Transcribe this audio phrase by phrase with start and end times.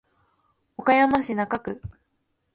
[0.77, 1.79] 岡山市中区